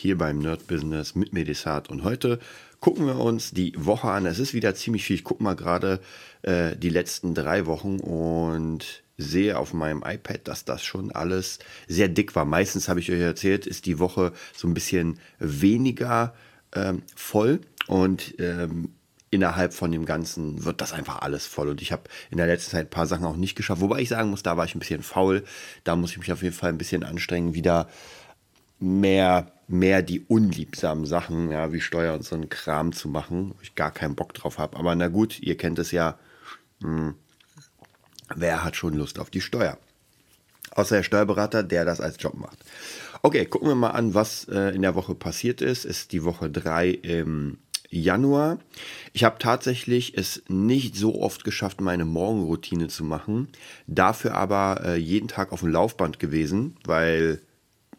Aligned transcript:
hier 0.00 0.16
beim 0.16 0.38
Nerd 0.38 0.68
Business 0.68 1.16
mit 1.16 1.32
Medisat. 1.32 1.90
Und 1.90 2.04
heute 2.04 2.38
gucken 2.78 3.06
wir 3.06 3.18
uns 3.18 3.50
die 3.50 3.72
Woche 3.76 4.08
an. 4.08 4.26
Es 4.26 4.38
ist 4.38 4.54
wieder 4.54 4.76
ziemlich 4.76 5.02
viel. 5.02 5.16
Ich 5.16 5.24
gucke 5.24 5.42
mal 5.42 5.56
gerade 5.56 5.98
äh, 6.42 6.76
die 6.76 6.88
letzten 6.88 7.34
drei 7.34 7.66
Wochen 7.66 7.98
und 7.98 9.02
sehe 9.16 9.58
auf 9.58 9.72
meinem 9.72 10.04
iPad, 10.06 10.46
dass 10.46 10.64
das 10.64 10.84
schon 10.84 11.10
alles 11.10 11.58
sehr 11.88 12.06
dick 12.06 12.36
war. 12.36 12.44
Meistens 12.44 12.88
habe 12.88 13.00
ich 13.00 13.10
euch 13.10 13.18
erzählt, 13.18 13.66
ist 13.66 13.86
die 13.86 13.98
Woche 13.98 14.32
so 14.54 14.68
ein 14.68 14.74
bisschen 14.74 15.18
weniger 15.40 16.32
ähm, 16.76 17.02
voll 17.16 17.60
und 17.88 18.36
ähm, 18.38 18.90
innerhalb 19.32 19.74
von 19.74 19.90
dem 19.90 20.06
Ganzen 20.06 20.64
wird 20.64 20.80
das 20.80 20.92
einfach 20.92 21.22
alles 21.22 21.44
voll. 21.44 21.70
Und 21.70 21.82
ich 21.82 21.90
habe 21.90 22.04
in 22.30 22.36
der 22.36 22.46
letzten 22.46 22.70
Zeit 22.70 22.86
ein 22.86 22.90
paar 22.90 23.08
Sachen 23.08 23.24
auch 23.24 23.36
nicht 23.36 23.56
geschafft. 23.56 23.80
Wobei 23.80 23.98
ich 23.98 24.10
sagen 24.10 24.30
muss, 24.30 24.44
da 24.44 24.56
war 24.56 24.64
ich 24.64 24.76
ein 24.76 24.78
bisschen 24.78 25.02
faul. 25.02 25.42
Da 25.82 25.96
muss 25.96 26.12
ich 26.12 26.18
mich 26.18 26.30
auf 26.30 26.44
jeden 26.44 26.54
Fall 26.54 26.70
ein 26.70 26.78
bisschen 26.78 27.02
anstrengen, 27.02 27.52
wieder 27.52 27.88
mehr, 28.78 29.50
mehr 29.68 30.02
die 30.02 30.20
unliebsamen 30.20 31.04
Sachen, 31.04 31.50
ja, 31.50 31.72
wie 31.72 31.80
Steuer 31.80 32.14
und 32.14 32.24
so 32.24 32.34
einen 32.34 32.48
Kram 32.48 32.92
zu 32.92 33.08
machen, 33.08 33.50
wo 33.50 33.62
ich 33.62 33.74
gar 33.74 33.90
keinen 33.90 34.16
Bock 34.16 34.34
drauf 34.34 34.58
habe. 34.58 34.76
Aber 34.76 34.94
na 34.94 35.08
gut, 35.08 35.40
ihr 35.40 35.56
kennt 35.56 35.78
es 35.78 35.92
ja. 35.92 36.18
Mh, 36.80 36.88
hm, 36.88 37.14
wer 38.34 38.64
hat 38.64 38.76
schon 38.76 38.94
Lust 38.94 39.18
auf 39.18 39.30
die 39.30 39.40
Steuer? 39.40 39.78
Außer 40.72 40.96
der 40.96 41.02
Steuerberater, 41.02 41.62
der 41.62 41.84
das 41.84 42.00
als 42.00 42.16
Job 42.20 42.34
macht. 42.34 42.58
Okay, 43.22 43.44
gucken 43.46 43.68
wir 43.68 43.74
mal 43.74 43.90
an, 43.90 44.14
was 44.14 44.46
äh, 44.48 44.74
in 44.74 44.82
der 44.82 44.94
Woche 44.94 45.14
passiert 45.14 45.60
ist. 45.60 45.84
Ist 45.84 46.12
die 46.12 46.24
Woche 46.24 46.50
3 46.50 46.90
im 46.90 47.58
Januar. 47.90 48.58
Ich 49.12 49.24
habe 49.24 49.38
tatsächlich 49.38 50.16
es 50.16 50.42
nicht 50.48 50.94
so 50.94 51.20
oft 51.20 51.44
geschafft, 51.44 51.80
meine 51.80 52.04
Morgenroutine 52.04 52.88
zu 52.88 53.02
machen. 53.02 53.48
Dafür 53.86 54.34
aber 54.34 54.82
äh, 54.84 54.96
jeden 54.96 55.28
Tag 55.28 55.52
auf 55.52 55.60
dem 55.60 55.70
Laufband 55.70 56.18
gewesen, 56.18 56.76
weil 56.84 57.40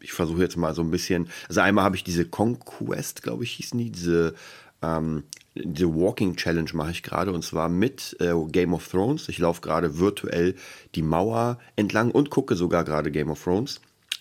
ich 0.00 0.12
versuche 0.12 0.42
jetzt 0.42 0.56
mal 0.56 0.74
so 0.74 0.82
ein 0.82 0.90
bisschen. 0.90 1.28
Also 1.48 1.60
einmal 1.60 1.84
habe 1.84 1.96
ich 1.96 2.04
diese 2.04 2.24
Conquest, 2.24 3.22
glaube 3.22 3.44
ich, 3.44 3.52
hießen 3.52 3.78
die, 3.78 3.90
diese, 3.90 4.34
ähm, 4.82 5.24
diese 5.54 5.94
Walking 5.94 6.36
Challenge 6.36 6.70
mache 6.74 6.90
ich 6.90 7.02
gerade 7.02 7.32
und 7.32 7.44
zwar 7.44 7.68
mit 7.68 8.16
äh, 8.20 8.32
Game 8.50 8.74
of 8.74 8.88
Thrones. 8.88 9.28
Ich 9.28 9.38
laufe 9.38 9.60
gerade 9.60 9.98
virtuell 9.98 10.54
die 10.94 11.02
Mauer 11.02 11.58
entlang 11.76 12.10
und 12.10 12.30
gucke 12.30 12.56
sogar 12.56 12.84
gerade 12.84 13.10
Game 13.10 13.30
of 13.30 13.42
Thrones. 13.42 13.80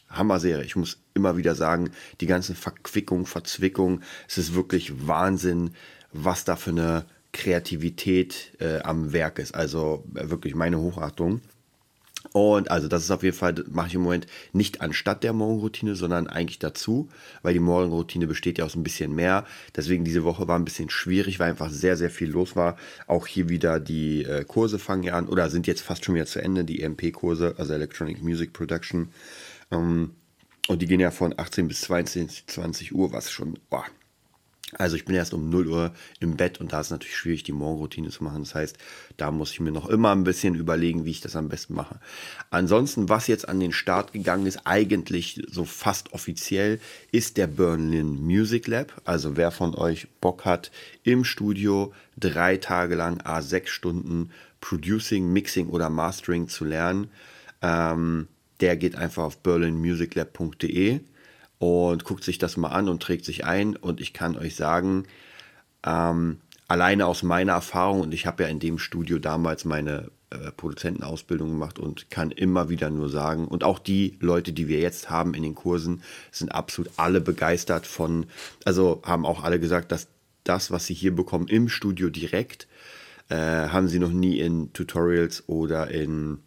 Hammer-Serie. 0.09 0.65
Ich 0.65 0.75
muss 0.75 0.97
immer 1.13 1.37
wieder 1.37 1.53
sagen, 1.53 1.91
die 2.19 2.25
ganzen 2.25 2.55
Verquickungen, 2.55 3.25
Verzwickungen, 3.25 4.03
es 4.27 4.39
ist 4.39 4.55
wirklich 4.55 5.07
Wahnsinn, 5.07 5.71
was 6.11 6.45
da 6.45 6.55
für 6.55 6.71
eine 6.71 7.05
Kreativität 7.31 8.53
äh, 8.59 8.79
am 8.79 9.13
Werk 9.13 9.39
ist. 9.39 9.53
Also 9.53 10.03
äh, 10.15 10.29
wirklich 10.29 10.55
meine 10.55 10.79
Hochachtung. 10.79 11.41
Und 12.33 12.69
also 12.69 12.87
das 12.87 13.03
ist 13.03 13.11
auf 13.11 13.23
jeden 13.23 13.35
Fall, 13.35 13.55
mache 13.71 13.87
ich 13.87 13.95
im 13.95 14.01
Moment 14.01 14.27
nicht 14.51 14.81
anstatt 14.81 15.23
der 15.23 15.33
Morgenroutine, 15.33 15.95
sondern 15.95 16.27
eigentlich 16.27 16.59
dazu, 16.59 17.09
weil 17.41 17.53
die 17.53 17.59
Morgenroutine 17.59 18.27
besteht 18.27 18.57
ja 18.57 18.65
aus 18.65 18.75
ein 18.75 18.83
bisschen 18.83 19.15
mehr. 19.15 19.45
Deswegen 19.75 20.03
diese 20.03 20.25
Woche 20.25 20.47
war 20.47 20.59
ein 20.59 20.65
bisschen 20.65 20.89
schwierig, 20.89 21.39
weil 21.39 21.49
einfach 21.49 21.69
sehr, 21.69 21.95
sehr 21.95 22.09
viel 22.09 22.29
los 22.29 22.55
war. 22.55 22.77
Auch 23.07 23.25
hier 23.25 23.47
wieder 23.47 23.79
die 23.79 24.23
äh, 24.25 24.43
Kurse 24.43 24.79
fangen 24.79 25.03
ja 25.03 25.13
an 25.13 25.27
oder 25.27 25.49
sind 25.49 25.65
jetzt 25.65 25.81
fast 25.81 26.03
schon 26.03 26.15
wieder 26.15 26.25
zu 26.25 26.41
Ende, 26.41 26.65
die 26.65 26.81
EMP-Kurse, 26.81 27.55
also 27.57 27.73
Electronic 27.73 28.21
Music 28.21 28.51
Production. 28.51 29.09
Ähm, 29.71 30.11
und 30.67 30.81
die 30.81 30.87
gehen 30.87 30.99
ja 30.99 31.11
von 31.11 31.33
18 31.35 31.67
bis 31.67 31.81
22, 31.81 32.45
20 32.47 32.93
Uhr, 32.93 33.11
was 33.11 33.31
schon, 33.31 33.57
boah, 33.69 33.85
also 34.77 34.95
ich 34.95 35.05
bin 35.05 35.15
erst 35.15 35.33
um 35.33 35.49
0 35.49 35.67
Uhr 35.67 35.91
im 36.19 36.37
Bett 36.37 36.59
und 36.59 36.73
da 36.73 36.79
ist 36.79 36.87
es 36.87 36.91
natürlich 36.91 37.17
schwierig, 37.17 37.43
die 37.43 37.51
Morgenroutine 37.51 38.09
zu 38.09 38.23
machen. 38.23 38.43
Das 38.43 38.53
heißt, 38.53 38.77
da 39.17 39.31
muss 39.31 39.51
ich 39.51 39.59
mir 39.59 39.71
noch 39.71 39.89
immer 39.89 40.11
ein 40.11 40.23
bisschen 40.23 40.53
überlegen, 40.53 41.05
wie 41.05 41.11
ich 41.11 41.21
das 41.21 41.35
am 41.35 41.49
besten 41.49 41.73
mache. 41.73 41.99
Ansonsten, 42.51 43.09
was 43.09 43.27
jetzt 43.27 43.49
an 43.49 43.59
den 43.59 43.71
Start 43.71 44.13
gegangen 44.13 44.45
ist, 44.45 44.61
eigentlich 44.65 45.41
so 45.49 45.65
fast 45.65 46.13
offiziell, 46.13 46.79
ist 47.11 47.37
der 47.37 47.47
Berlin 47.47 48.21
Music 48.23 48.67
Lab. 48.67 49.01
Also 49.05 49.37
wer 49.37 49.51
von 49.51 49.73
euch 49.73 50.07
Bock 50.21 50.45
hat, 50.45 50.71
im 51.03 51.23
Studio 51.23 51.91
drei 52.17 52.57
Tage 52.57 52.95
lang, 52.95 53.21
a 53.23 53.41
sechs 53.41 53.71
Stunden 53.71 54.29
Producing, 54.61 55.31
Mixing 55.31 55.69
oder 55.69 55.89
Mastering 55.89 56.47
zu 56.47 56.65
lernen, 56.65 57.09
ähm, 57.61 58.27
der 58.59 58.77
geht 58.77 58.95
einfach 58.95 59.23
auf 59.23 59.37
berlinmusiclab.de 59.37 60.99
und 61.59 62.05
guckt 62.05 62.23
sich 62.23 62.37
das 62.37 62.57
mal 62.57 62.69
an 62.69 62.89
und 62.89 63.03
trägt 63.03 63.25
sich 63.25 63.45
ein. 63.45 63.75
Und 63.75 64.01
ich 64.01 64.13
kann 64.13 64.37
euch 64.37 64.55
sagen, 64.55 65.05
ähm, 65.85 66.39
alleine 66.67 67.05
aus 67.05 67.21
meiner 67.21 67.53
Erfahrung, 67.53 68.01
und 68.01 68.13
ich 68.13 68.25
habe 68.25 68.43
ja 68.43 68.49
in 68.49 68.59
dem 68.59 68.79
Studio 68.79 69.19
damals 69.19 69.65
meine 69.65 70.09
äh, 70.29 70.51
Produzentenausbildung 70.51 71.49
gemacht 71.49 71.77
und 71.77 72.09
kann 72.09 72.31
immer 72.31 72.69
wieder 72.69 72.89
nur 72.89 73.09
sagen, 73.09 73.47
und 73.47 73.63
auch 73.63 73.79
die 73.79 74.17
Leute, 74.21 74.53
die 74.53 74.67
wir 74.67 74.79
jetzt 74.79 75.09
haben 75.09 75.33
in 75.33 75.43
den 75.43 75.55
Kursen, 75.55 76.01
sind 76.31 76.49
absolut 76.49 76.91
alle 76.97 77.21
begeistert 77.21 77.85
von, 77.85 78.27
also 78.65 79.01
haben 79.05 79.25
auch 79.25 79.43
alle 79.43 79.59
gesagt, 79.59 79.91
dass 79.91 80.07
das, 80.43 80.71
was 80.71 80.85
sie 80.85 80.93
hier 80.93 81.13
bekommen 81.13 81.47
im 81.47 81.67
Studio 81.67 82.09
direkt, 82.09 82.67
äh, 83.29 83.35
haben 83.35 83.87
sie 83.87 83.99
noch 83.99 84.11
nie 84.11 84.39
in 84.39 84.71
Tutorials 84.73 85.43
oder 85.47 85.89
in 85.89 86.39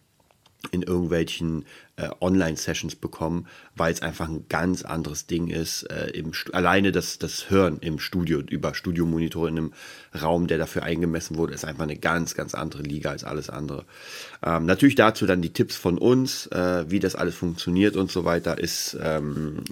in 0.71 0.81
irgendwelchen 0.81 1.65
äh, 1.97 2.09
Online-Sessions 2.19 2.95
bekommen, 2.95 3.47
weil 3.75 3.93
es 3.93 4.01
einfach 4.01 4.27
ein 4.27 4.47
ganz 4.49 4.83
anderes 4.83 5.27
Ding 5.27 5.49
ist. 5.49 5.83
Äh, 5.83 6.09
im 6.11 6.31
alleine 6.51 6.91
das, 6.91 7.19
das 7.19 7.49
Hören 7.49 7.79
im 7.79 7.99
Studio 7.99 8.39
über 8.39 8.73
Studiomonitore 8.73 9.49
in 9.49 9.57
einem 9.57 9.73
Raum, 10.19 10.47
der 10.47 10.57
dafür 10.57 10.83
eingemessen 10.83 11.37
wurde, 11.37 11.53
ist 11.53 11.65
einfach 11.65 11.83
eine 11.83 11.97
ganz, 11.97 12.33
ganz 12.33 12.55
andere 12.55 12.83
Liga 12.83 13.11
als 13.11 13.23
alles 13.23 13.49
andere. 13.49 13.85
Ähm, 14.43 14.65
natürlich 14.65 14.95
dazu 14.95 15.25
dann 15.25 15.41
die 15.41 15.53
Tipps 15.53 15.75
von 15.75 15.97
uns, 15.97 16.47
äh, 16.47 16.89
wie 16.89 16.99
das 16.99 17.15
alles 17.15 17.35
funktioniert 17.35 17.95
und 17.95 18.11
so 18.11 18.25
weiter, 18.25 18.57
ist 18.57 18.97
ähm, 19.01 19.63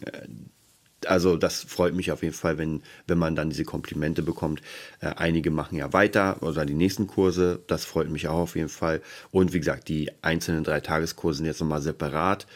also 1.07 1.37
das 1.37 1.63
freut 1.63 1.93
mich 1.93 2.11
auf 2.11 2.23
jeden 2.23 2.33
Fall, 2.33 2.57
wenn, 2.57 2.81
wenn 3.07 3.17
man 3.17 3.35
dann 3.35 3.49
diese 3.49 3.63
Komplimente 3.63 4.21
bekommt. 4.21 4.61
Äh, 4.99 5.13
einige 5.15 5.51
machen 5.51 5.77
ja 5.77 5.93
weiter 5.93 6.41
oder 6.41 6.65
die 6.65 6.73
nächsten 6.73 7.07
Kurse. 7.07 7.59
Das 7.67 7.85
freut 7.85 8.09
mich 8.09 8.27
auch 8.27 8.39
auf 8.39 8.55
jeden 8.55 8.69
Fall. 8.69 9.01
Und 9.31 9.53
wie 9.53 9.59
gesagt, 9.59 9.87
die 9.87 10.11
einzelnen 10.21 10.63
drei 10.63 10.79
Tageskurse 10.79 11.37
sind 11.37 11.47
jetzt 11.47 11.61
nochmal 11.61 11.81
separat 11.81 12.47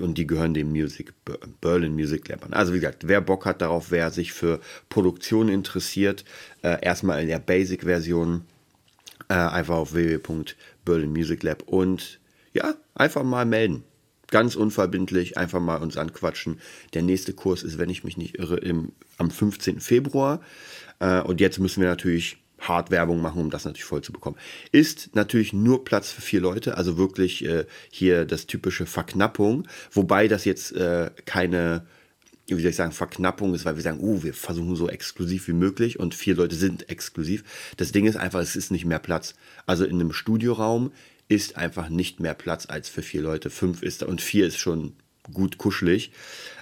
und 0.00 0.18
die 0.18 0.26
gehören 0.26 0.54
dem 0.54 0.70
Music 0.70 1.12
Berlin 1.60 1.94
Music 1.94 2.28
Lab 2.28 2.44
an. 2.44 2.52
Also 2.52 2.72
wie 2.72 2.80
gesagt, 2.80 3.06
wer 3.06 3.20
Bock 3.20 3.46
hat 3.46 3.62
darauf, 3.62 3.90
wer 3.90 4.10
sich 4.10 4.32
für 4.32 4.60
Produktion 4.88 5.48
interessiert, 5.48 6.24
äh, 6.62 6.78
erstmal 6.82 7.22
in 7.22 7.28
der 7.28 7.38
Basic-Version 7.38 8.44
äh, 9.28 9.34
einfach 9.34 9.76
auf 9.76 9.92
www.berlinmusiclab 9.92 11.62
und 11.62 12.18
ja, 12.52 12.74
einfach 12.94 13.22
mal 13.22 13.44
melden 13.44 13.84
ganz 14.30 14.56
unverbindlich 14.56 15.36
einfach 15.36 15.60
mal 15.60 15.76
uns 15.76 15.96
anquatschen. 15.96 16.60
Der 16.94 17.02
nächste 17.02 17.32
Kurs 17.32 17.62
ist, 17.62 17.78
wenn 17.78 17.90
ich 17.90 18.04
mich 18.04 18.16
nicht 18.16 18.38
irre, 18.38 18.56
im, 18.56 18.92
am 19.16 19.30
15. 19.30 19.80
Februar. 19.80 20.40
Äh, 21.00 21.20
und 21.22 21.40
jetzt 21.40 21.58
müssen 21.58 21.80
wir 21.80 21.88
natürlich 21.88 22.38
hart 22.60 22.90
Werbung 22.90 23.20
machen, 23.20 23.40
um 23.40 23.50
das 23.50 23.64
natürlich 23.64 23.84
voll 23.84 24.02
zu 24.02 24.12
bekommen. 24.12 24.36
Ist 24.72 25.14
natürlich 25.14 25.52
nur 25.52 25.84
Platz 25.84 26.10
für 26.10 26.22
vier 26.22 26.40
Leute, 26.40 26.76
also 26.76 26.98
wirklich 26.98 27.44
äh, 27.44 27.66
hier 27.90 28.24
das 28.24 28.46
typische 28.46 28.86
Verknappung, 28.86 29.68
wobei 29.92 30.28
das 30.28 30.44
jetzt 30.44 30.72
äh, 30.72 31.10
keine, 31.24 31.86
wie 32.46 32.60
soll 32.60 32.70
ich 32.70 32.76
sagen, 32.76 32.92
Verknappung 32.92 33.54
ist, 33.54 33.64
weil 33.64 33.76
wir 33.76 33.82
sagen, 33.82 34.00
uh, 34.00 34.22
wir 34.22 34.34
versuchen 34.34 34.74
so 34.74 34.88
exklusiv 34.88 35.46
wie 35.48 35.52
möglich 35.52 36.00
und 36.00 36.14
vier 36.14 36.34
Leute 36.34 36.56
sind 36.56 36.88
exklusiv. 36.90 37.44
Das 37.76 37.92
Ding 37.92 38.06
ist 38.06 38.16
einfach, 38.16 38.40
es 38.40 38.56
ist 38.56 38.72
nicht 38.72 38.84
mehr 38.84 38.98
Platz. 38.98 39.34
Also 39.66 39.84
in 39.84 39.94
einem 39.94 40.12
Studioraum 40.12 40.92
ist 41.28 41.56
einfach 41.56 41.88
nicht 41.88 42.20
mehr 42.20 42.34
Platz 42.34 42.66
als 42.68 42.88
für 42.88 43.02
vier 43.02 43.22
Leute. 43.22 43.50
Fünf 43.50 43.82
ist 43.82 44.02
da 44.02 44.06
und 44.06 44.20
vier 44.20 44.46
ist 44.46 44.58
schon 44.58 44.94
gut 45.32 45.58
kuschelig. 45.58 46.10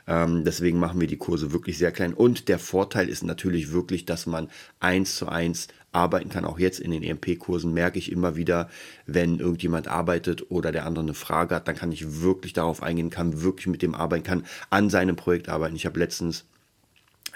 Ähm, 0.09 0.45
deswegen 0.45 0.79
machen 0.79 1.01
wir 1.01 1.07
die 1.07 1.17
Kurse 1.17 1.53
wirklich 1.53 1.79
sehr 1.79 1.93
klein. 1.93 2.15
Und 2.15 2.49
der 2.49 2.59
Vorteil 2.59 3.09
ist 3.09 3.25
natürlich 3.25 3.73
wirklich, 3.73 4.05
dass 4.05 4.27
man 4.27 4.49
eins 4.81 5.17
zu 5.17 5.29
eins 5.29 5.69
arbeiten 5.93 6.29
kann. 6.29 6.45
Auch 6.45 6.59
jetzt 6.59 6.81
in 6.81 6.91
den 6.91 7.03
EMP-Kursen 7.03 7.73
merke 7.73 7.99
ich 7.99 8.13
immer 8.13 8.37
wieder, 8.37 8.69
wenn 9.07 9.39
irgendjemand 9.39 9.89
arbeitet 9.89 10.51
oder 10.51 10.73
der 10.73 10.87
andere 10.87 11.05
eine 11.05 11.15
Frage 11.15 11.55
hat, 11.55 11.69
dann 11.69 11.77
kann 11.77 11.93
ich 11.93 12.23
wirklich 12.23 12.53
darauf 12.53 12.83
eingehen, 12.83 13.11
kann 13.11 13.43
wirklich 13.43 13.67
mit 13.67 13.83
dem 13.83 13.95
arbeiten, 13.95 14.25
kann 14.25 14.47
an 14.71 14.91
seinem 14.91 15.17
Projekt 15.17 15.49
arbeiten. 15.49 15.77
Ich 15.77 15.87
habe 15.87 15.99
letztens 15.99 16.45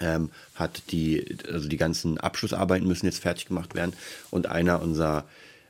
ähm, 0.01 0.31
hat 0.55 0.83
die, 0.91 1.39
also 1.51 1.69
die 1.69 1.77
ganzen 1.77 2.19
Abschlussarbeiten 2.19 2.87
müssen 2.87 3.07
jetzt 3.07 3.21
fertig 3.21 3.47
gemacht 3.47 3.75
werden 3.75 3.93
und 4.31 4.47
einer 4.47 4.81
unserer 4.83 5.27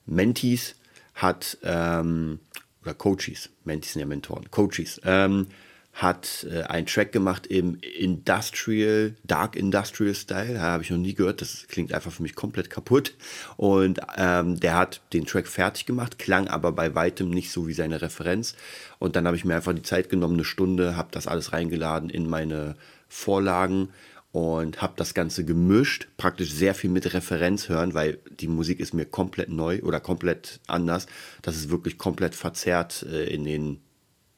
Mentees 0.06 0.74
hat, 1.20 1.58
ähm, 1.62 2.40
oder 2.82 2.94
Coaches, 2.94 3.50
Mentis 3.64 3.92
sind 3.92 4.00
ja 4.00 4.06
Mentoren, 4.06 4.50
Coaches, 4.50 5.00
ähm, 5.04 5.46
hat 5.92 6.46
äh, 6.50 6.62
einen 6.62 6.86
Track 6.86 7.12
gemacht 7.12 7.46
im 7.48 7.78
Industrial, 7.80 9.14
Dark 9.24 9.56
Industrial 9.56 10.14
Style. 10.14 10.54
Da 10.54 10.60
habe 10.60 10.82
ich 10.82 10.90
noch 10.90 10.98
nie 10.98 11.14
gehört. 11.14 11.40
Das 11.42 11.66
klingt 11.68 11.92
einfach 11.92 12.12
für 12.12 12.22
mich 12.22 12.34
komplett 12.34 12.70
kaputt. 12.70 13.14
Und 13.56 14.00
ähm, 14.16 14.58
der 14.60 14.76
hat 14.76 15.02
den 15.12 15.26
Track 15.26 15.48
fertig 15.48 15.86
gemacht, 15.86 16.18
klang 16.18 16.48
aber 16.48 16.72
bei 16.72 16.94
weitem 16.94 17.30
nicht 17.30 17.50
so 17.50 17.66
wie 17.66 17.72
seine 17.72 18.00
Referenz. 18.00 18.54
Und 18.98 19.16
dann 19.16 19.26
habe 19.26 19.36
ich 19.36 19.44
mir 19.44 19.56
einfach 19.56 19.74
die 19.74 19.82
Zeit 19.82 20.08
genommen, 20.08 20.34
eine 20.34 20.44
Stunde, 20.44 20.96
habe 20.96 21.08
das 21.10 21.26
alles 21.26 21.52
reingeladen 21.52 22.08
in 22.08 22.28
meine 22.28 22.76
Vorlagen 23.08 23.88
und 24.32 24.80
habe 24.80 24.92
das 24.96 25.14
Ganze 25.14 25.44
gemischt, 25.44 26.08
praktisch 26.16 26.52
sehr 26.52 26.74
viel 26.74 26.90
mit 26.90 27.12
Referenz 27.12 27.68
hören, 27.68 27.94
weil 27.94 28.18
die 28.38 28.48
Musik 28.48 28.78
ist 28.78 28.94
mir 28.94 29.04
komplett 29.04 29.48
neu 29.48 29.80
oder 29.82 29.98
komplett 30.00 30.60
anders. 30.66 31.06
Das 31.42 31.56
ist 31.56 31.70
wirklich 31.70 31.98
komplett 31.98 32.34
verzerrt 32.34 33.04
äh, 33.10 33.24
in 33.24 33.44
den, 33.44 33.80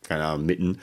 keine 0.03 0.25
Ahnung, 0.25 0.47
Mitten. 0.47 0.79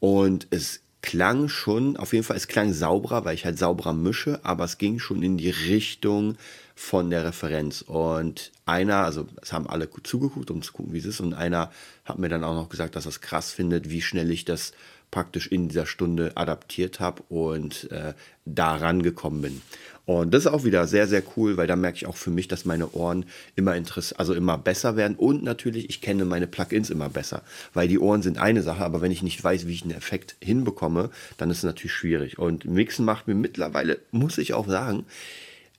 Und 0.00 0.46
es 0.50 0.80
klang 1.02 1.48
schon, 1.48 1.96
auf 1.96 2.12
jeden 2.12 2.24
Fall, 2.24 2.36
es 2.36 2.48
klang 2.48 2.72
sauberer, 2.72 3.24
weil 3.24 3.34
ich 3.34 3.44
halt 3.44 3.58
sauberer 3.58 3.92
mische, 3.92 4.40
aber 4.44 4.64
es 4.64 4.78
ging 4.78 4.98
schon 4.98 5.22
in 5.22 5.36
die 5.36 5.50
Richtung 5.50 6.36
von 6.74 7.10
der 7.10 7.24
Referenz. 7.24 7.82
Und 7.82 8.52
einer, 8.64 9.04
also 9.04 9.26
es 9.42 9.52
haben 9.52 9.68
alle 9.68 9.88
zugeguckt, 10.02 10.50
um 10.50 10.62
zu 10.62 10.72
gucken, 10.72 10.94
wie 10.94 10.98
es 10.98 11.04
ist, 11.04 11.20
und 11.20 11.34
einer 11.34 11.70
hat 12.04 12.18
mir 12.18 12.28
dann 12.28 12.44
auch 12.44 12.54
noch 12.54 12.68
gesagt, 12.68 12.96
dass 12.96 13.06
er 13.06 13.10
es 13.10 13.20
krass 13.20 13.52
findet, 13.52 13.90
wie 13.90 14.00
schnell 14.00 14.30
ich 14.30 14.44
das 14.44 14.72
praktisch 15.10 15.46
in 15.46 15.68
dieser 15.68 15.86
Stunde 15.86 16.32
adaptiert 16.36 17.00
habe 17.00 17.22
und 17.28 17.90
äh, 17.90 18.14
da 18.44 18.76
rangekommen 18.76 19.42
bin. 19.42 19.62
Und 20.08 20.32
das 20.32 20.46
ist 20.46 20.52
auch 20.52 20.64
wieder 20.64 20.86
sehr, 20.86 21.06
sehr 21.06 21.22
cool, 21.36 21.58
weil 21.58 21.66
da 21.66 21.76
merke 21.76 21.96
ich 21.96 22.06
auch 22.06 22.16
für 22.16 22.30
mich, 22.30 22.48
dass 22.48 22.64
meine 22.64 22.92
Ohren 22.92 23.26
immer 23.56 23.76
interess 23.76 24.14
also 24.14 24.32
immer 24.32 24.56
besser 24.56 24.96
werden. 24.96 25.18
Und 25.18 25.42
natürlich, 25.42 25.90
ich 25.90 26.00
kenne 26.00 26.24
meine 26.24 26.46
Plugins 26.46 26.88
immer 26.88 27.10
besser. 27.10 27.42
Weil 27.74 27.88
die 27.88 27.98
Ohren 27.98 28.22
sind 28.22 28.38
eine 28.38 28.62
Sache, 28.62 28.82
aber 28.82 29.02
wenn 29.02 29.12
ich 29.12 29.22
nicht 29.22 29.44
weiß, 29.44 29.66
wie 29.66 29.74
ich 29.74 29.82
einen 29.82 29.90
Effekt 29.90 30.36
hinbekomme, 30.40 31.10
dann 31.36 31.50
ist 31.50 31.58
es 31.58 31.64
natürlich 31.64 31.92
schwierig. 31.92 32.38
Und 32.38 32.64
Mixen 32.64 33.04
macht 33.04 33.28
mir 33.28 33.34
mittlerweile, 33.34 33.98
muss 34.10 34.38
ich 34.38 34.54
auch 34.54 34.66
sagen, 34.66 35.04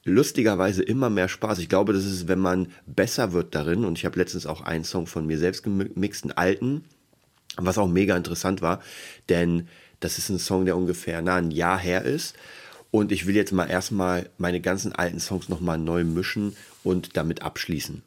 lustigerweise 0.03 0.83
immer 0.83 1.09
mehr 1.09 1.27
Spaß. 1.27 1.57
Ich 1.57 1.69
glaube, 1.69 1.93
das 1.93 2.05
ist, 2.05 2.27
wenn 2.27 2.37
man 2.37 2.67
besser 2.85 3.33
wird 3.33 3.55
darin. 3.55 3.83
Und 3.83 3.97
ich 3.97 4.05
habe 4.05 4.19
letztens 4.19 4.45
auch 4.45 4.61
einen 4.61 4.83
Song 4.83 5.07
von 5.07 5.25
mir 5.25 5.39
selbst 5.39 5.63
gemixt, 5.63 6.25
einen 6.25 6.33
alten, 6.33 6.83
was 7.65 7.77
auch 7.77 7.87
mega 7.87 8.15
interessant 8.15 8.61
war, 8.61 8.81
denn 9.29 9.67
das 9.99 10.17
ist 10.17 10.29
ein 10.29 10.39
Song, 10.39 10.65
der 10.65 10.77
ungefähr 10.77 11.21
na, 11.21 11.35
ein 11.35 11.51
Jahr 11.51 11.77
her 11.77 12.03
ist. 12.03 12.35
Und 12.91 13.11
ich 13.11 13.27
will 13.27 13.35
jetzt 13.35 13.51
mal 13.51 13.69
erstmal 13.69 14.29
meine 14.37 14.61
ganzen 14.61 14.93
alten 14.93 15.19
Songs 15.19 15.49
nochmal 15.49 15.77
neu 15.77 16.03
mischen 16.03 16.55
und 16.83 17.17
damit 17.17 17.43
abschließen. 17.43 18.01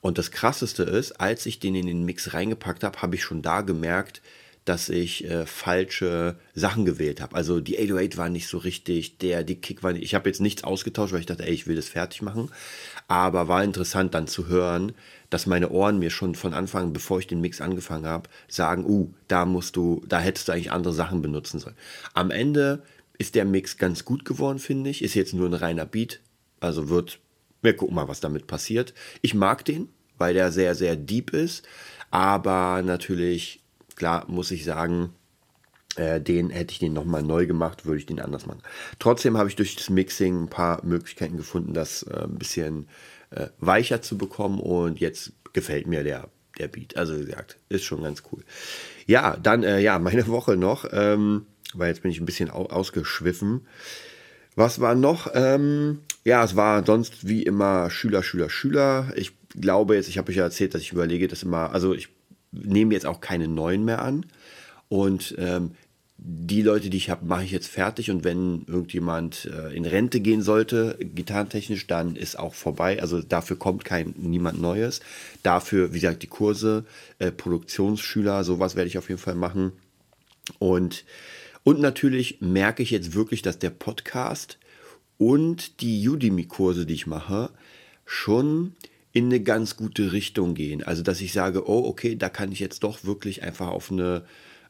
Und 0.00 0.18
das 0.18 0.30
Krasseste 0.30 0.82
ist, 0.84 1.20
als 1.20 1.46
ich 1.46 1.58
den 1.58 1.74
in 1.74 1.86
den 1.86 2.04
Mix 2.04 2.32
reingepackt 2.32 2.84
habe, 2.84 3.02
habe 3.02 3.16
ich 3.16 3.24
schon 3.24 3.42
da 3.42 3.60
gemerkt, 3.62 4.22
dass 4.64 4.88
ich 4.88 5.24
äh, 5.24 5.46
falsche 5.46 6.36
Sachen 6.54 6.84
gewählt 6.84 7.20
habe. 7.20 7.34
Also 7.34 7.60
die 7.60 7.78
808 7.78 8.16
war 8.16 8.28
nicht 8.28 8.46
so 8.46 8.58
richtig, 8.58 9.18
der, 9.18 9.42
die 9.42 9.56
Kick 9.56 9.82
war 9.82 9.92
nicht. 9.92 10.02
Ich 10.02 10.14
habe 10.14 10.28
jetzt 10.28 10.40
nichts 10.40 10.64
ausgetauscht, 10.64 11.12
weil 11.12 11.20
ich 11.20 11.26
dachte, 11.26 11.46
ey, 11.46 11.52
ich 11.52 11.66
will 11.66 11.76
das 11.76 11.88
fertig 11.88 12.22
machen. 12.22 12.50
Aber 13.08 13.48
war 13.48 13.64
interessant 13.64 14.14
dann 14.14 14.26
zu 14.26 14.48
hören, 14.48 14.92
dass 15.30 15.46
meine 15.46 15.70
Ohren 15.70 15.98
mir 15.98 16.10
schon 16.10 16.34
von 16.34 16.54
Anfang, 16.54 16.92
bevor 16.92 17.18
ich 17.18 17.26
den 17.26 17.40
Mix 17.40 17.60
angefangen 17.60 18.06
habe, 18.06 18.28
sagen, 18.48 18.84
uh, 18.84 19.12
da 19.28 19.46
musst 19.46 19.76
du, 19.76 20.04
da 20.08 20.20
hättest 20.20 20.48
du 20.48 20.52
eigentlich 20.52 20.72
andere 20.72 20.92
Sachen 20.92 21.22
benutzen 21.22 21.58
sollen. 21.58 21.76
Am 22.14 22.30
Ende 22.30 22.82
ist 23.18 23.34
der 23.34 23.44
Mix 23.44 23.78
ganz 23.78 24.04
gut 24.04 24.24
geworden, 24.24 24.58
finde 24.58 24.90
ich. 24.90 25.02
Ist 25.02 25.14
jetzt 25.14 25.34
nur 25.34 25.48
ein 25.48 25.54
reiner 25.54 25.86
Beat. 25.86 26.20
Also 26.58 26.88
wird, 26.88 27.18
wir 27.62 27.76
gucken 27.76 27.94
mal, 27.94 28.08
was 28.08 28.20
damit 28.20 28.46
passiert. 28.46 28.94
Ich 29.22 29.34
mag 29.34 29.64
den, 29.64 29.88
weil 30.18 30.34
der 30.34 30.52
sehr, 30.52 30.74
sehr 30.74 30.96
deep 30.96 31.32
ist. 31.32 31.66
Aber 32.10 32.82
natürlich, 32.82 33.60
klar, 34.00 34.24
muss 34.28 34.50
ich 34.50 34.64
sagen, 34.64 35.10
äh, 35.96 36.22
den 36.22 36.48
hätte 36.48 36.72
ich 36.72 36.78
den 36.78 36.94
nochmal 36.94 37.22
neu 37.22 37.46
gemacht, 37.46 37.84
würde 37.84 37.98
ich 37.98 38.06
den 38.06 38.18
anders 38.18 38.46
machen. 38.46 38.62
Trotzdem 38.98 39.36
habe 39.36 39.50
ich 39.50 39.56
durch 39.56 39.76
das 39.76 39.90
Mixing 39.90 40.44
ein 40.44 40.48
paar 40.48 40.82
Möglichkeiten 40.86 41.36
gefunden, 41.36 41.74
das 41.74 42.02
äh, 42.04 42.22
ein 42.24 42.38
bisschen 42.38 42.88
äh, 43.28 43.48
weicher 43.58 44.00
zu 44.00 44.16
bekommen. 44.16 44.58
Und 44.58 45.00
jetzt 45.00 45.34
gefällt 45.52 45.86
mir 45.86 46.02
der, 46.02 46.28
der 46.58 46.68
Beat. 46.68 46.96
Also 46.96 47.18
wie 47.18 47.26
gesagt, 47.26 47.58
ist 47.68 47.84
schon 47.84 48.02
ganz 48.02 48.22
cool. 48.32 48.42
Ja, 49.06 49.36
dann, 49.36 49.64
äh, 49.64 49.80
ja, 49.80 49.98
meine 49.98 50.26
Woche 50.28 50.56
noch. 50.56 50.86
Ähm, 50.90 51.44
weil 51.74 51.88
jetzt 51.88 52.00
bin 52.00 52.10
ich 52.10 52.20
ein 52.20 52.26
bisschen 52.26 52.48
ausgeschwiffen. 52.48 53.66
Was 54.56 54.80
war 54.80 54.94
noch? 54.94 55.28
Ähm, 55.34 55.98
ja, 56.24 56.42
es 56.42 56.56
war 56.56 56.86
sonst 56.86 57.28
wie 57.28 57.42
immer 57.42 57.90
Schüler, 57.90 58.22
Schüler, 58.22 58.48
Schüler. 58.48 59.12
Ich 59.14 59.32
glaube 59.50 59.94
jetzt, 59.94 60.08
ich 60.08 60.16
habe 60.16 60.30
euch 60.30 60.36
ja 60.36 60.44
erzählt, 60.44 60.74
dass 60.74 60.80
ich 60.80 60.92
überlege, 60.92 61.28
dass 61.28 61.42
immer, 61.42 61.72
also 61.72 61.92
ich 61.92 62.08
nehme 62.52 62.94
jetzt 62.94 63.06
auch 63.06 63.20
keine 63.20 63.48
neuen 63.48 63.84
mehr 63.84 64.02
an. 64.02 64.26
Und 64.88 65.34
ähm, 65.38 65.72
die 66.18 66.62
Leute, 66.62 66.90
die 66.90 66.98
ich 66.98 67.08
habe, 67.08 67.24
mache 67.24 67.44
ich 67.44 67.50
jetzt 67.50 67.68
fertig. 67.68 68.10
Und 68.10 68.24
wenn 68.24 68.64
irgendjemand 68.66 69.46
äh, 69.46 69.74
in 69.74 69.86
Rente 69.86 70.20
gehen 70.20 70.42
sollte, 70.42 70.98
gitarrentechnisch, 71.00 71.86
dann 71.86 72.16
ist 72.16 72.38
auch 72.38 72.54
vorbei. 72.54 73.00
Also 73.00 73.22
dafür 73.22 73.56
kommt 73.56 73.84
kein 73.84 74.14
niemand 74.18 74.60
Neues. 74.60 75.00
Dafür, 75.42 75.94
wie 75.94 76.00
gesagt, 76.00 76.22
die 76.22 76.26
Kurse, 76.26 76.84
äh, 77.18 77.30
Produktionsschüler, 77.30 78.44
sowas 78.44 78.76
werde 78.76 78.88
ich 78.88 78.98
auf 78.98 79.08
jeden 79.08 79.20
Fall 79.20 79.34
machen. 79.34 79.72
Und 80.58 81.04
und 81.62 81.80
natürlich 81.80 82.40
merke 82.40 82.82
ich 82.82 82.90
jetzt 82.90 83.14
wirklich, 83.14 83.42
dass 83.42 83.58
der 83.58 83.70
Podcast 83.70 84.58
und 85.18 85.82
die 85.82 86.08
Udemy-Kurse, 86.08 86.86
die 86.86 86.94
ich 86.94 87.06
mache, 87.06 87.50
schon 88.06 88.74
in 89.12 89.26
eine 89.26 89.40
ganz 89.40 89.76
gute 89.76 90.12
Richtung 90.12 90.54
gehen. 90.54 90.82
Also, 90.82 91.02
dass 91.02 91.20
ich 91.20 91.32
sage, 91.32 91.68
oh, 91.68 91.84
okay, 91.86 92.16
da 92.16 92.28
kann 92.28 92.52
ich 92.52 92.60
jetzt 92.60 92.82
doch 92.82 93.04
wirklich 93.04 93.42
einfach 93.42 93.68
auf 93.68 93.90
eine, 93.90 94.24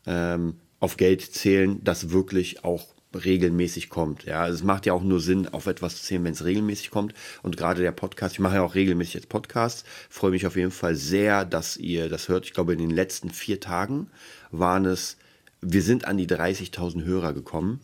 ähm, 0.06 0.54
auf 0.78 0.96
Geld 0.96 1.22
zählen, 1.22 1.82
das 1.84 2.10
wirklich 2.10 2.64
auch 2.64 2.94
regelmäßig 3.12 3.88
kommt. 3.88 4.24
Ja, 4.24 4.42
also 4.42 4.54
es 4.54 4.64
macht 4.64 4.86
ja 4.86 4.92
auch 4.92 5.02
nur 5.02 5.20
Sinn, 5.20 5.48
auf 5.48 5.66
etwas 5.66 5.96
zu 5.96 6.04
zählen, 6.04 6.24
wenn 6.24 6.32
es 6.32 6.44
regelmäßig 6.44 6.90
kommt. 6.90 7.12
Und 7.42 7.56
gerade 7.56 7.82
der 7.82 7.92
Podcast, 7.92 8.34
ich 8.34 8.40
mache 8.40 8.56
ja 8.56 8.62
auch 8.62 8.74
regelmäßig 8.74 9.14
jetzt 9.14 9.28
Podcasts, 9.28 9.84
freue 10.08 10.30
mich 10.30 10.46
auf 10.46 10.56
jeden 10.56 10.70
Fall 10.70 10.94
sehr, 10.94 11.44
dass 11.44 11.76
ihr 11.76 12.08
das 12.08 12.28
hört. 12.28 12.46
Ich 12.46 12.54
glaube, 12.54 12.72
in 12.72 12.78
den 12.78 12.90
letzten 12.90 13.30
vier 13.30 13.60
Tagen 13.60 14.08
waren 14.50 14.86
es 14.86 15.16
wir 15.62 15.82
sind 15.82 16.06
an 16.06 16.16
die 16.16 16.26
30.000 16.26 17.04
Hörer 17.04 17.32
gekommen. 17.32 17.80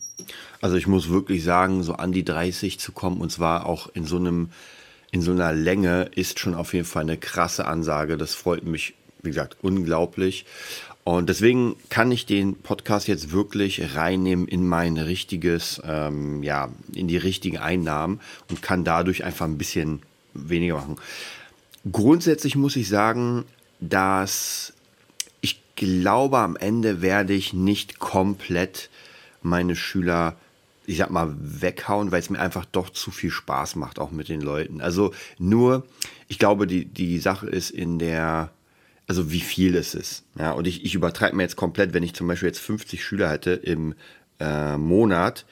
Also 0.61 0.77
ich 0.77 0.87
muss 0.87 1.09
wirklich 1.09 1.43
sagen, 1.43 1.83
so 1.83 1.93
an 1.93 2.11
die 2.11 2.25
30 2.25 2.79
zu 2.79 2.91
kommen 2.91 3.21
und 3.21 3.31
zwar 3.31 3.65
auch 3.65 3.87
in 3.93 4.05
so 4.05 4.17
einem 4.17 4.49
in 5.11 5.21
so 5.21 5.31
einer 5.31 5.53
Länge 5.53 6.09
ist 6.15 6.39
schon 6.39 6.55
auf 6.55 6.73
jeden 6.73 6.85
Fall 6.85 7.03
eine 7.03 7.17
krasse 7.17 7.65
Ansage. 7.65 8.17
Das 8.17 8.33
freut 8.33 8.63
mich, 8.63 8.93
wie 9.21 9.29
gesagt, 9.29 9.57
unglaublich. 9.61 10.45
Und 11.03 11.29
deswegen 11.29 11.77
kann 11.89 12.11
ich 12.11 12.25
den 12.25 12.55
Podcast 12.55 13.07
jetzt 13.07 13.31
wirklich 13.31 13.95
reinnehmen 13.95 14.47
in 14.47 14.67
mein 14.67 14.97
richtiges, 14.97 15.81
ähm, 15.85 16.43
ja, 16.43 16.69
in 16.93 17.07
die 17.07 17.17
richtigen 17.17 17.57
Einnahmen 17.57 18.19
und 18.49 18.61
kann 18.61 18.83
dadurch 18.83 19.23
einfach 19.23 19.45
ein 19.45 19.57
bisschen 19.57 20.01
weniger 20.33 20.75
machen. 20.75 20.97
Grundsätzlich 21.89 22.57
muss 22.57 22.75
ich 22.75 22.89
sagen, 22.89 23.45
dass 23.79 24.73
glaube, 25.77 26.39
am 26.39 26.57
Ende 26.57 27.01
werde 27.01 27.33
ich 27.33 27.53
nicht 27.53 27.99
komplett 27.99 28.89
meine 29.41 29.77
Schüler, 29.77 30.35
ich 30.87 30.97
sag 30.97 31.11
mal, 31.11 31.35
weghauen, 31.37 32.11
weil 32.11 32.21
es 32.21 32.29
mir 32.29 32.39
einfach 32.39 32.63
doch 32.65 32.89
zu 32.89 33.11
viel 33.11 33.29
Spaß 33.29 33.75
macht, 33.75 33.99
auch 33.99 34.11
mit 34.11 34.29
den 34.29 34.39
Leuten. 34.39 34.79
Also 34.79 35.13
nur, 35.37 35.85
ich 36.29 36.39
glaube, 36.39 36.65
die, 36.65 36.85
die 36.85 37.19
Sache 37.19 37.47
ist 37.47 37.71
in 37.71 37.99
der, 37.99 38.51
also 39.05 39.29
wie 39.29 39.41
viel 39.41 39.75
es 39.75 39.93
ist. 39.93 40.23
Ja, 40.39 40.53
und 40.53 40.65
ich, 40.65 40.85
ich 40.85 40.95
übertreibe 40.95 41.35
mir 41.35 41.43
jetzt 41.43 41.57
komplett, 41.57 41.93
wenn 41.93 42.03
ich 42.03 42.13
zum 42.13 42.27
Beispiel 42.27 42.47
jetzt 42.47 42.61
50 42.61 43.03
Schüler 43.03 43.29
hätte 43.29 43.51
im 43.51 43.95
äh, 44.39 44.77
Monat 44.77 45.45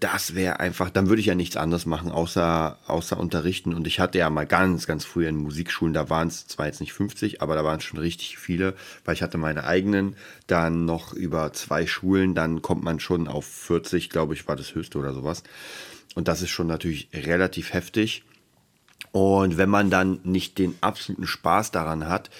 das 0.00 0.34
wäre 0.34 0.60
einfach, 0.60 0.90
dann 0.90 1.08
würde 1.08 1.20
ich 1.20 1.26
ja 1.26 1.34
nichts 1.34 1.56
anderes 1.56 1.86
machen, 1.86 2.10
außer, 2.10 2.78
außer 2.86 3.18
unterrichten. 3.18 3.74
Und 3.74 3.86
ich 3.86 4.00
hatte 4.00 4.18
ja 4.18 4.30
mal 4.30 4.46
ganz, 4.46 4.86
ganz 4.86 5.04
früh 5.04 5.26
in 5.26 5.36
Musikschulen, 5.36 5.94
da 5.94 6.08
waren 6.08 6.28
es 6.28 6.46
zwar 6.46 6.66
jetzt 6.66 6.80
nicht 6.80 6.92
50, 6.92 7.42
aber 7.42 7.54
da 7.54 7.64
waren 7.64 7.80
schon 7.80 7.98
richtig 7.98 8.38
viele, 8.38 8.74
weil 9.04 9.14
ich 9.14 9.22
hatte 9.22 9.38
meine 9.38 9.64
eigenen, 9.64 10.16
dann 10.46 10.84
noch 10.84 11.12
über 11.12 11.52
zwei 11.52 11.86
Schulen, 11.86 12.34
dann 12.34 12.62
kommt 12.62 12.84
man 12.84 13.00
schon 13.00 13.28
auf 13.28 13.46
40, 13.46 14.10
glaube 14.10 14.34
ich, 14.34 14.48
war 14.48 14.56
das 14.56 14.74
höchste 14.74 14.98
oder 14.98 15.12
sowas. 15.12 15.42
Und 16.14 16.28
das 16.28 16.42
ist 16.42 16.50
schon 16.50 16.66
natürlich 16.66 17.08
relativ 17.12 17.72
heftig. 17.72 18.24
Und 19.12 19.58
wenn 19.58 19.68
man 19.68 19.90
dann 19.90 20.20
nicht 20.24 20.58
den 20.58 20.74
absoluten 20.80 21.26
Spaß 21.26 21.70
daran 21.70 22.08
hat, 22.08 22.30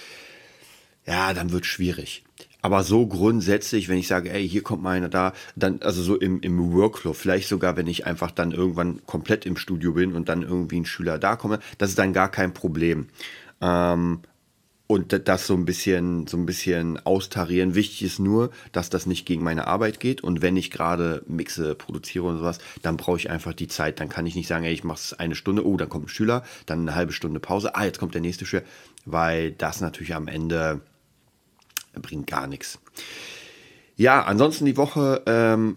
ja, 1.07 1.35
dann 1.35 1.51
wird 1.51 1.65
es 1.65 1.69
schwierig. 1.69 2.25
Aber 2.63 2.85
so 2.85 3.07
grundsätzlich, 3.07 3.89
wenn 3.89 3.99
ich 3.99 4.07
sage, 4.07 4.33
ey, 4.33 4.49
hier 4.49 4.63
kommt 4.63 4.83
mal 4.83 5.01
da, 5.11 5.33
dann, 5.57 5.83
also 5.83 6.01
so 6.03 6.17
im, 6.17 6.41
im 6.41 6.73
Workflow, 6.73 7.13
vielleicht 7.13 7.49
sogar, 7.49 7.77
wenn 7.77 7.89
ich 7.89 8.07
einfach 8.07 8.31
dann 8.31 8.53
irgendwann 8.53 9.05
komplett 9.05 9.45
im 9.47 9.57
Studio 9.57 9.93
bin 9.93 10.15
und 10.15 10.29
dann 10.29 10.43
irgendwie 10.43 10.81
ein 10.81 10.87
Schüler 10.87 11.19
da 11.19 11.35
komme, 11.35 11.59
das 11.79 11.91
ist 11.91 11.99
dann 11.99 12.13
gar 12.13 12.31
kein 12.31 12.55
Problem. 12.55 13.09
Ähm, 13.61 14.21
und 14.87 15.27
das 15.27 15.47
so 15.47 15.55
ein 15.55 15.65
bisschen, 15.65 16.27
so 16.27 16.37
ein 16.37 16.45
bisschen 16.45 16.99
austarieren. 17.07 17.75
Wichtig 17.75 18.03
ist 18.03 18.19
nur, 18.19 18.51
dass 18.73 18.91
das 18.91 19.07
nicht 19.07 19.25
gegen 19.25 19.43
meine 19.43 19.67
Arbeit 19.67 20.01
geht. 20.01 20.23
Und 20.23 20.43
wenn 20.43 20.57
ich 20.57 20.71
gerade 20.71 21.23
mixe, 21.27 21.75
produziere 21.75 22.27
und 22.27 22.39
sowas, 22.39 22.59
dann 22.83 22.99
brauche 22.99 23.17
ich 23.17 23.31
einfach 23.31 23.55
die 23.55 23.69
Zeit. 23.69 24.01
Dann 24.01 24.11
kann 24.11 24.27
ich 24.27 24.35
nicht 24.35 24.49
sagen, 24.49 24.67
ey, 24.67 24.73
ich 24.73 24.85
mache 24.85 24.99
es 24.99 25.15
eine 25.15 25.35
Stunde, 25.35 25.67
oh, 25.67 25.79
dann 25.79 25.89
kommt 25.89 26.07
ein 26.07 26.09
Schüler, 26.09 26.45
dann 26.67 26.81
eine 26.81 26.95
halbe 26.95 27.13
Stunde 27.13 27.41
Pause, 27.41 27.75
ah, 27.75 27.85
jetzt 27.85 27.99
kommt 27.99 28.15
der 28.15 28.21
nächste 28.21 28.45
Schüler, 28.45 28.65
weil 29.07 29.53
das 29.53 29.81
natürlich 29.81 30.15
am 30.15 30.29
Ende 30.29 30.83
bringt 32.01 32.27
gar 32.27 32.47
nichts. 32.47 32.79
Ja, 33.97 34.23
ansonsten 34.23 34.65
die 34.65 34.77
Woche 34.77 35.23
ähm, 35.27 35.77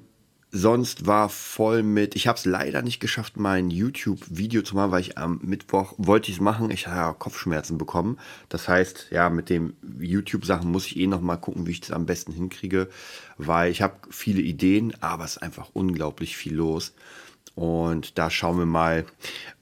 sonst 0.56 1.06
war 1.06 1.28
voll 1.28 1.84
mit. 1.84 2.16
Ich 2.16 2.28
habe 2.28 2.38
es 2.38 2.46
leider 2.46 2.82
nicht 2.82 3.02
geschafft, 3.02 3.36
mein 3.36 3.70
YouTube-Video 3.70 4.62
zu 4.62 4.76
machen, 4.76 4.92
weil 4.92 5.02
ich 5.02 5.18
am 5.18 5.42
Mittwoch 5.44 5.94
wollte 5.98 6.32
ich 6.32 6.38
es 6.38 6.42
machen. 6.42 6.72
Ich 6.72 6.88
habe 6.88 7.18
Kopfschmerzen 7.20 7.78
bekommen. 7.78 8.18
Das 8.48 8.70
heißt, 8.70 9.08
ja, 9.12 9.30
mit 9.30 9.50
den 9.50 9.76
YouTube-Sachen 10.00 10.72
muss 10.72 10.88
ich 10.88 10.98
eh 10.98 11.08
noch 11.08 11.20
mal 11.20 11.36
gucken, 11.36 11.68
wie 11.68 11.72
ich 11.72 11.82
das 11.82 11.92
am 11.92 12.06
besten 12.06 12.32
hinkriege, 12.32 12.88
weil 13.38 13.70
ich 13.70 13.82
habe 13.82 13.96
viele 14.10 14.42
Ideen, 14.42 14.94
aber 15.02 15.26
es 15.26 15.32
ist 15.32 15.44
einfach 15.44 15.72
unglaublich 15.74 16.38
viel 16.38 16.56
los. 16.56 16.94
Und 17.54 18.18
da 18.18 18.30
schauen 18.30 18.58
wir 18.58 18.66
mal, 18.66 19.06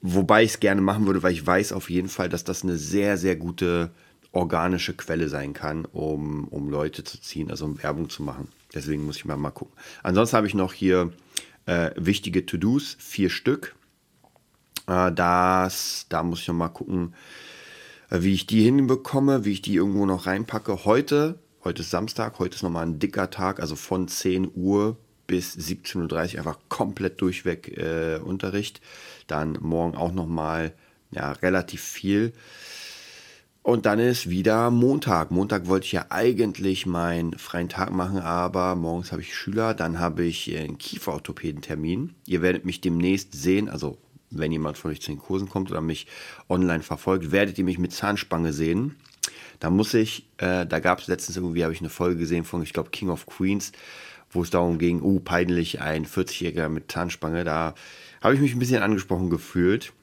wobei 0.00 0.44
ich 0.44 0.52
es 0.52 0.60
gerne 0.60 0.80
machen 0.80 1.06
würde, 1.06 1.22
weil 1.24 1.32
ich 1.32 1.44
weiß 1.44 1.72
auf 1.72 1.90
jeden 1.90 2.08
Fall, 2.08 2.28
dass 2.28 2.44
das 2.44 2.62
eine 2.62 2.76
sehr, 2.76 3.18
sehr 3.18 3.34
gute 3.34 3.90
organische 4.34 4.94
Quelle 4.94 5.28
sein 5.28 5.52
kann, 5.52 5.84
um, 5.86 6.48
um 6.48 6.68
Leute 6.68 7.04
zu 7.04 7.20
ziehen, 7.20 7.50
also 7.50 7.64
um 7.64 7.82
Werbung 7.82 8.10
zu 8.10 8.22
machen. 8.22 8.48
Deswegen 8.74 9.06
muss 9.06 9.16
ich 9.16 9.24
mal, 9.24 9.36
mal 9.36 9.50
gucken. 9.50 9.74
Ansonsten 10.02 10.36
habe 10.36 10.46
ich 10.46 10.54
noch 10.54 10.72
hier 10.72 11.12
äh, 11.66 11.90
wichtige 11.96 12.44
To-Dos, 12.44 12.96
vier 12.98 13.30
Stück. 13.30 13.74
Äh, 14.88 15.12
das, 15.12 16.06
da 16.08 16.22
muss 16.22 16.40
ich 16.40 16.48
noch 16.48 16.54
mal 16.54 16.68
gucken, 16.68 17.14
äh, 18.10 18.20
wie 18.20 18.34
ich 18.34 18.46
die 18.46 18.62
hinbekomme, 18.62 19.44
wie 19.44 19.52
ich 19.52 19.62
die 19.62 19.76
irgendwo 19.76 20.04
noch 20.04 20.26
reinpacke. 20.26 20.84
Heute, 20.84 21.38
heute 21.62 21.82
ist 21.82 21.90
Samstag, 21.90 22.38
heute 22.38 22.56
ist 22.56 22.62
nochmal 22.62 22.86
ein 22.86 22.98
dicker 22.98 23.30
Tag, 23.30 23.60
also 23.60 23.76
von 23.76 24.08
10 24.08 24.50
Uhr 24.54 24.96
bis 25.26 25.56
17.30 25.56 26.32
Uhr 26.32 26.38
einfach 26.38 26.58
komplett 26.68 27.20
durchweg 27.20 27.78
äh, 27.78 28.18
Unterricht. 28.18 28.80
Dann 29.26 29.58
morgen 29.60 29.96
auch 29.96 30.12
nochmal 30.12 30.72
ja, 31.12 31.32
relativ 31.32 31.82
viel. 31.82 32.32
Und 33.64 33.86
dann 33.86 33.98
ist 33.98 34.28
wieder 34.28 34.70
Montag. 34.70 35.30
Montag 35.30 35.68
wollte 35.68 35.86
ich 35.86 35.92
ja 35.92 36.04
eigentlich 36.10 36.84
meinen 36.84 37.32
freien 37.38 37.70
Tag 37.70 37.92
machen, 37.92 38.18
aber 38.18 38.74
morgens 38.74 39.10
habe 39.10 39.22
ich 39.22 39.34
Schüler, 39.34 39.72
dann 39.72 39.98
habe 39.98 40.22
ich 40.22 40.54
einen 40.54 40.76
Kieferorthopäden-Termin. 40.76 42.14
Ihr 42.26 42.42
werdet 42.42 42.66
mich 42.66 42.82
demnächst 42.82 43.32
sehen, 43.32 43.70
also 43.70 43.96
wenn 44.30 44.52
jemand 44.52 44.76
von 44.76 44.90
euch 44.90 45.00
zu 45.00 45.12
den 45.12 45.18
Kursen 45.18 45.48
kommt 45.48 45.70
oder 45.70 45.80
mich 45.80 46.06
online 46.50 46.82
verfolgt, 46.82 47.32
werdet 47.32 47.56
ihr 47.56 47.64
mich 47.64 47.78
mit 47.78 47.94
Zahnspange 47.94 48.52
sehen. 48.52 48.96
Da 49.60 49.70
muss 49.70 49.94
ich, 49.94 50.28
äh, 50.36 50.66
da 50.66 50.78
gab 50.78 50.98
es 50.98 51.06
letztens 51.06 51.38
irgendwie, 51.38 51.64
habe 51.64 51.72
ich 51.72 51.80
eine 51.80 51.88
Folge 51.88 52.18
gesehen 52.18 52.44
von, 52.44 52.62
ich 52.62 52.74
glaube, 52.74 52.90
King 52.90 53.08
of 53.08 53.24
Queens, 53.24 53.72
wo 54.30 54.42
es 54.42 54.50
darum 54.50 54.76
ging, 54.76 55.00
oh, 55.00 55.20
peinlich, 55.20 55.80
ein 55.80 56.04
40-Jähriger 56.04 56.68
mit 56.68 56.92
Zahnspange. 56.92 57.44
Da 57.44 57.74
habe 58.20 58.34
ich 58.34 58.42
mich 58.42 58.52
ein 58.52 58.58
bisschen 58.58 58.82
angesprochen 58.82 59.30
gefühlt. 59.30 59.94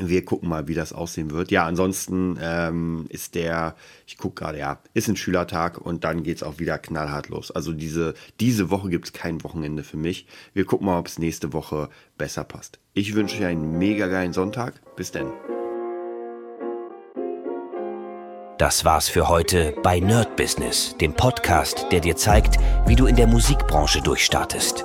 Wir 0.00 0.24
gucken 0.24 0.48
mal, 0.48 0.68
wie 0.68 0.74
das 0.74 0.92
aussehen 0.92 1.30
wird. 1.30 1.50
Ja, 1.50 1.66
ansonsten 1.66 2.38
ähm, 2.40 3.06
ist 3.08 3.34
der, 3.34 3.74
ich 4.06 4.16
gucke 4.16 4.42
gerade, 4.42 4.58
ja, 4.58 4.78
ist 4.94 5.08
ein 5.08 5.16
Schülertag 5.16 5.78
und 5.78 6.04
dann 6.04 6.22
geht 6.22 6.36
es 6.36 6.42
auch 6.42 6.58
wieder 6.58 6.78
knallhart 6.78 7.28
los. 7.28 7.50
Also 7.50 7.72
diese, 7.72 8.14
diese 8.40 8.70
Woche 8.70 8.90
gibt 8.90 9.06
es 9.06 9.12
kein 9.12 9.42
Wochenende 9.42 9.82
für 9.82 9.96
mich. 9.96 10.26
Wir 10.54 10.64
gucken 10.64 10.86
mal, 10.86 10.98
ob 10.98 11.08
es 11.08 11.18
nächste 11.18 11.52
Woche 11.52 11.88
besser 12.16 12.44
passt. 12.44 12.78
Ich 12.94 13.14
wünsche 13.14 13.38
euch 13.38 13.44
einen 13.44 13.78
mega 13.78 14.06
geilen 14.06 14.32
Sonntag. 14.32 14.74
Bis 14.96 15.10
denn. 15.10 15.28
Das 18.58 18.84
war's 18.84 19.08
für 19.08 19.28
heute 19.28 19.72
bei 19.84 20.00
Nerd 20.00 20.34
Business, 20.36 20.96
dem 21.00 21.14
Podcast, 21.14 21.86
der 21.92 22.00
dir 22.00 22.16
zeigt, 22.16 22.56
wie 22.86 22.96
du 22.96 23.06
in 23.06 23.14
der 23.14 23.28
Musikbranche 23.28 24.02
durchstartest. 24.02 24.84